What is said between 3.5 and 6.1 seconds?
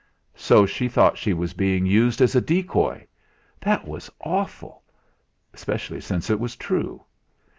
That was awful especially